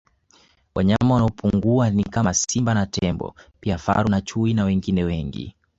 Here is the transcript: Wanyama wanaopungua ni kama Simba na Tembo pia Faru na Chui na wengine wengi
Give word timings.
Wanyama 0.75 1.13
wanaopungua 1.13 1.89
ni 1.89 2.03
kama 2.03 2.33
Simba 2.33 2.73
na 2.73 2.85
Tembo 2.85 3.35
pia 3.59 3.77
Faru 3.77 4.09
na 4.09 4.21
Chui 4.21 4.53
na 4.53 4.63
wengine 4.63 5.03
wengi 5.03 5.55